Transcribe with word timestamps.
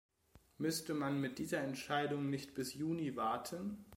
Müsste 0.57 0.95
man 0.95 1.21
mit 1.21 1.37
dieser 1.37 1.59
Entscheidung 1.61 2.31
nicht 2.31 2.55
bis 2.55 2.73
Juni 2.73 3.15
warten? 3.15 3.85